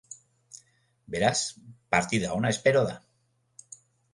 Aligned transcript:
Beraz, 1.15 1.43
partida 1.97 2.33
ona 2.39 2.53
espero 2.55 2.85
da. 2.89 2.99